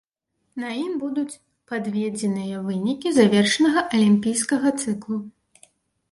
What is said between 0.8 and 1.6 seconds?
ім будуць